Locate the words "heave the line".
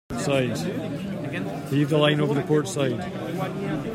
1.69-2.21